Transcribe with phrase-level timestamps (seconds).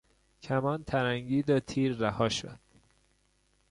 [0.41, 2.59] کمان ترنگید و تیر رها شد.